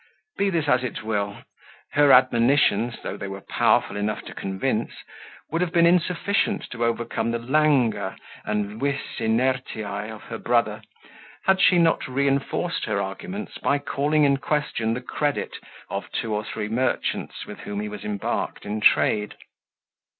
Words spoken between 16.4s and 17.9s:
three merchants, with whom he